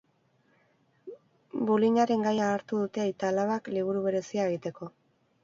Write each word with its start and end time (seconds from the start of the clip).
Bullyingaren 1.67 2.25
gaia 2.29 2.47
hartu 2.55 2.81
dute 2.85 3.05
aita-alabak 3.05 3.71
liburu 3.77 4.03
berezia 4.09 4.51
egiteko. 4.53 4.93